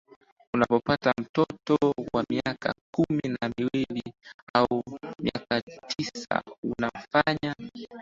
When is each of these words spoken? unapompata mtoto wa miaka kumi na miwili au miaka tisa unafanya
unapompata 0.53 1.13
mtoto 1.21 1.77
wa 2.13 2.25
miaka 2.29 2.73
kumi 2.91 3.21
na 3.41 3.51
miwili 3.57 4.03
au 4.53 4.83
miaka 5.19 5.61
tisa 5.61 6.43
unafanya 6.63 7.55